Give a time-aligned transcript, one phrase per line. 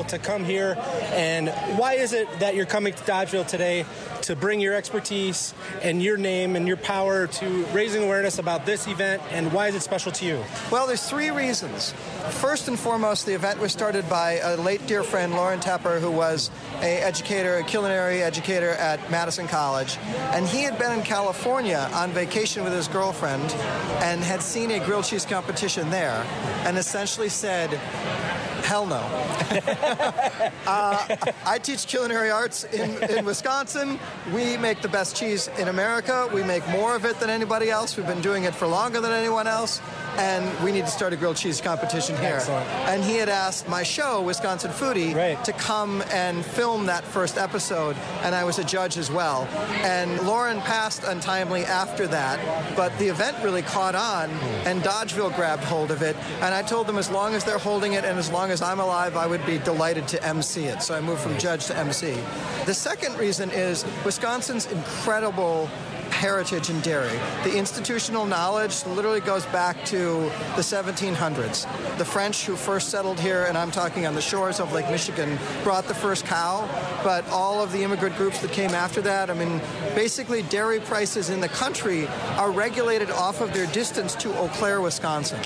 [0.00, 0.76] Dodgeville to come here,
[1.12, 1.48] and
[1.78, 3.84] why is it that you're coming to Dodgeville today
[4.22, 8.86] to bring your expertise and your name and your power to raising awareness about this
[8.86, 10.42] event, and why is it special to you?
[10.70, 11.92] Well, there's three reasons.
[12.30, 16.10] First and foremost, the event was started by a late dear friend, Lauren Tepper, who
[16.10, 16.50] was
[16.80, 19.96] a educator, a culinary educator at Madison College,
[20.32, 23.50] and he had been in California on vacation with his girlfriend
[24.02, 26.24] and had seen a grilled cheese competition there,
[26.64, 27.70] and essentially said,
[28.70, 28.96] Hell no.
[30.66, 33.98] uh, I teach culinary arts in, in Wisconsin.
[34.34, 36.28] We make the best cheese in America.
[36.32, 37.96] We make more of it than anybody else.
[37.96, 39.80] We've been doing it for longer than anyone else.
[40.18, 42.34] And we need to start a grilled cheese competition here.
[42.36, 42.66] Excellent.
[42.88, 45.42] And he had asked my show, Wisconsin Foodie, Right.
[45.44, 47.96] to come and film that first episode.
[48.22, 49.48] And I was a judge as well.
[49.82, 52.38] And Lauren passed untimely after that.
[52.76, 54.30] But the event really caught on,
[54.66, 56.16] and Dodgeville grabbed hold of it.
[56.42, 58.80] And I told them as long as they're holding it and as long as I'm
[58.80, 60.82] alive, I would be delighted to MC it.
[60.82, 62.18] So I moved from judge to MC.
[62.66, 65.68] The second reason is Wisconsin's incredible
[66.20, 67.18] heritage in dairy.
[67.44, 71.96] The institutional knowledge literally goes back to the 1700s.
[71.96, 75.38] The French who first settled here, and I'm talking on the shores of Lake Michigan,
[75.64, 76.68] brought the first cow,
[77.02, 79.62] but all of the immigrant groups that came after that, I mean,
[79.94, 84.82] basically dairy prices in the country are regulated off of their distance to Eau Claire,
[84.82, 85.42] Wisconsin.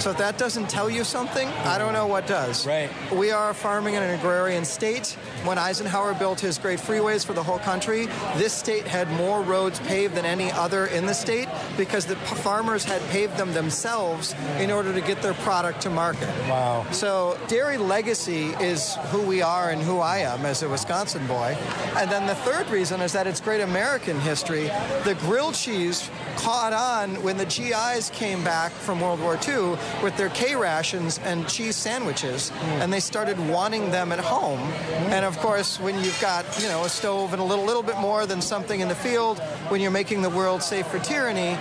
[0.00, 2.66] So if that doesn't tell you something, I don't know what does.
[2.66, 2.90] Right.
[3.10, 5.16] We are farming and an agrarian state.
[5.44, 8.04] When Eisenhower built his great freeways for the whole country,
[8.36, 12.84] this state had more roads paved than any other in the state because the farmers
[12.84, 16.28] had paved them themselves in order to get their product to market.
[16.48, 16.86] Wow.
[16.92, 21.56] So dairy legacy is who we are and who I am as a Wisconsin boy.
[21.96, 24.64] And then the third reason is that it's great American history.
[25.04, 30.16] The grilled cheese caught on when the GIs came back from World War II with
[30.16, 32.82] their K rations and cheese sandwiches, hmm.
[32.82, 34.60] and they started wanting them at home.
[34.60, 35.12] Hmm.
[35.12, 37.98] And of course, when you've got you know a stove and a little little bit
[37.98, 41.58] more than something in the field, when you're making the world safe for tyranny,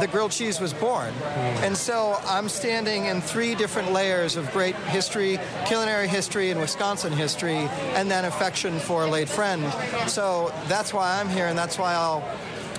[0.00, 1.12] the grilled cheese was born.
[1.12, 1.64] Hmm.
[1.64, 7.12] And so I'm standing in three different layers of great history, culinary history, and Wisconsin
[7.12, 9.62] history, and then affection for a late friend.
[10.08, 12.24] So that's why I'm here, and that's why I'll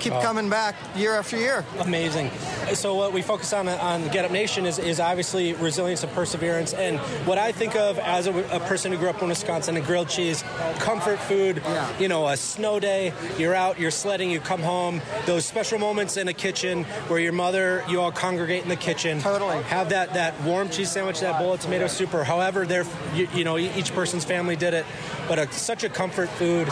[0.00, 1.64] keep coming back year after year.
[1.78, 2.28] Amazing.
[2.74, 6.74] So what we focus on on Get Up Nation is, is obviously resilience and perseverance.
[6.74, 9.86] And what I think of as a, a person who grew up in Wisconsin, and
[9.86, 10.42] grilled cheese,
[10.78, 11.62] comfort food.
[11.64, 11.98] Yeah.
[12.00, 15.01] You know, a snow day, you're out, you're sledding, you come home.
[15.26, 19.20] Those special moments in a kitchen where your mother, you all congregate in the kitchen.
[19.20, 19.62] Totally.
[19.64, 23.28] Have that that warm cheese sandwich, that bowl of tomato soup, or however their you,
[23.34, 24.86] you know each person's family did it.
[25.28, 26.68] But a, such a comfort food.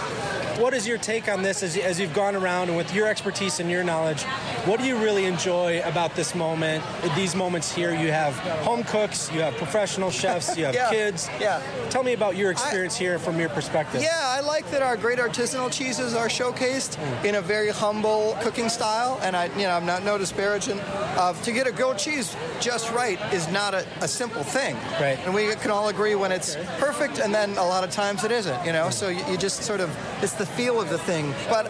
[0.61, 3.61] What is your take on this as, as you've gone around and with your expertise
[3.61, 4.25] and your knowledge?
[4.67, 6.85] What do you really enjoy about this moment?
[7.17, 11.31] These moments here, you have home cooks, you have professional chefs, you have Yeah, kids.
[11.41, 11.63] yeah.
[11.89, 14.03] Tell me about your experience here from your perspective.
[14.03, 17.27] Yeah, I like that our great artisanal cheeses are showcased hmm.
[17.27, 18.10] in a very humble
[18.41, 20.81] cooking style, and I, you know, I'm not no disparaging.
[21.19, 24.75] of to get a grilled cheese just right is not a, a simple thing.
[25.01, 25.19] Right.
[25.25, 28.33] And we can all agree when it's perfect, and then a lot of times it
[28.33, 28.65] isn't.
[28.65, 29.91] You know, so you, you just sort of
[30.23, 31.35] it's the feel of the thing.
[31.49, 31.69] But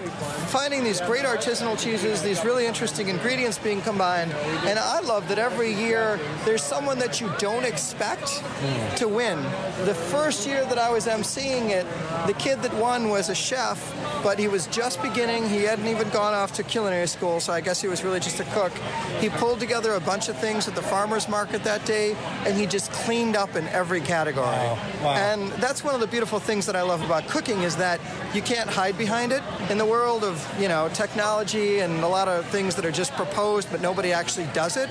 [0.48, 4.32] finding these great artisanal cheeses, these really interesting ingredients being combined,
[4.66, 8.96] and I love that every year there's someone that you don't expect mm.
[8.96, 9.42] to win.
[9.84, 11.86] The first year that I was emceeing it,
[12.26, 13.78] the kid that won was a chef,
[14.22, 15.48] but he was just beginning.
[15.48, 18.40] He hadn't even gone off to culinary school, so I guess he was really just
[18.40, 18.72] a cook.
[19.20, 22.66] He pulled together a bunch of things at the farmer's market that day, and he
[22.66, 24.46] just cleaned up in every category.
[24.46, 24.78] Wow.
[25.02, 25.14] Wow.
[25.14, 28.00] And that's one of the beautiful things that I love about cooking is that
[28.34, 29.42] you can't hide behind it.
[29.70, 33.12] In the world of, you know, technology and a lot of things that are just
[33.12, 34.90] proposed but nobody actually does it,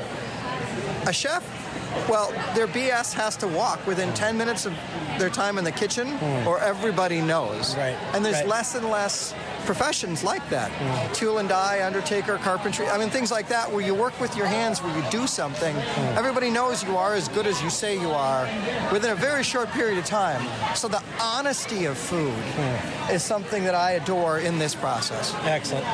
[1.05, 1.43] a chef,
[2.07, 4.73] well, their BS has to walk within 10 minutes of
[5.17, 6.47] their time in the kitchen hmm.
[6.47, 7.75] or everybody knows.
[7.75, 8.47] Right, And there's right.
[8.47, 9.33] less and less
[9.65, 10.69] professions like that.
[11.13, 12.87] Tool and die, undertaker, carpentry.
[12.87, 15.75] I mean, things like that where you work with your hands, where you do something.
[16.17, 18.43] Everybody knows you are as good as you say you are
[18.91, 20.41] within a very short period of time.
[20.75, 22.33] So the honesty of food
[23.11, 25.33] is something that I adore in this process.
[25.43, 25.85] Excellent.